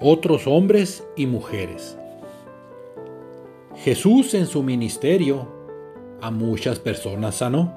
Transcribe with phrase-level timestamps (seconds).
[0.00, 1.98] otros hombres y mujeres.
[3.76, 5.48] Jesús en su ministerio
[6.20, 7.72] a muchas personas sanó,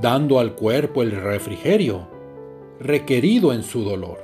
[0.00, 2.08] dando al cuerpo el refrigerio
[2.80, 4.18] requerido en su dolor.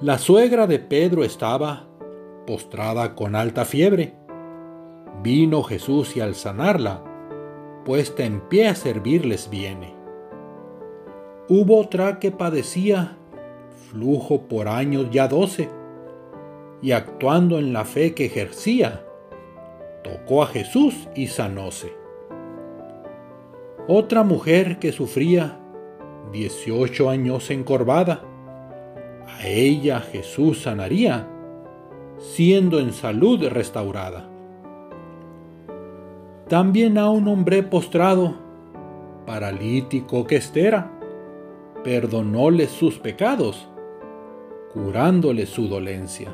[0.00, 1.86] La suegra de Pedro estaba
[2.46, 4.14] postrada con alta fiebre.
[5.22, 7.02] Vino Jesús y al sanarla,
[7.84, 9.94] puesta en pie a servirles viene.
[11.48, 13.16] Hubo otra que padecía
[13.96, 15.70] flujo por años ya doce,
[16.82, 19.02] y actuando en la fe que ejercía,
[20.04, 21.94] tocó a Jesús y sanóse.
[23.88, 25.58] Otra mujer que sufría
[26.30, 28.20] 18 años encorvada,
[29.26, 31.26] a ella Jesús sanaría,
[32.18, 34.28] siendo en salud restaurada.
[36.48, 38.34] También a un hombre postrado,
[39.24, 40.92] paralítico que estera,
[41.82, 43.68] perdonóle sus pecados
[44.76, 46.28] curándole su dolencia.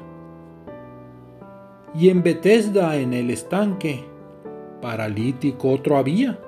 [1.95, 4.05] Y en Betesda, en el estanque,
[4.81, 6.41] paralítico otro había.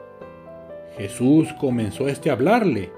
[0.97, 2.91] Jesús comenzó este a hablarle,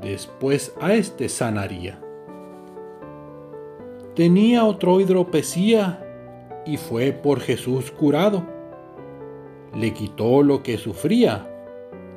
[0.00, 2.00] después a este sanaría.
[4.16, 6.04] Tenía otro hidropesía
[6.66, 8.44] y fue por Jesús curado.
[9.76, 11.48] Le quitó lo que sufría,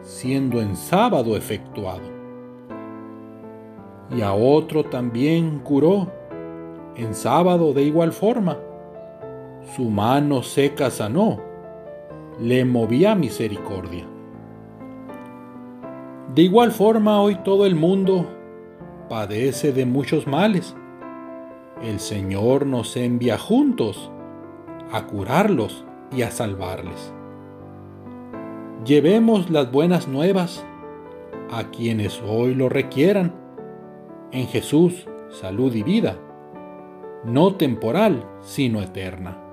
[0.02, 2.15] siendo en sábado efectuado
[4.12, 6.12] y a otro también curó,
[6.96, 8.58] en sábado de igual forma.
[9.76, 11.40] Su mano seca sanó,
[12.40, 14.06] le movía misericordia.
[16.34, 18.28] De igual forma hoy todo el mundo
[19.10, 20.76] padece de muchos males.
[21.82, 24.12] El Señor nos envía juntos
[24.92, 27.14] a curarlos y a salvarles.
[28.86, 30.64] Llevemos las buenas nuevas
[31.52, 33.45] a quienes hoy lo requieran
[34.36, 36.20] en Jesús, salud y vida,
[37.24, 39.45] no temporal, sino eterna.